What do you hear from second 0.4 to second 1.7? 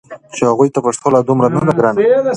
هغوی ته پښتو لا دومره نه